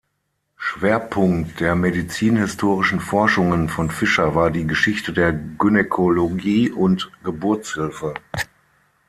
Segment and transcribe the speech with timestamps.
[0.57, 8.15] Schwerpunkt der medizinhistorischen Forschungen von Fischer war die Geschichte der Gynäkologie und Geburtshilfe.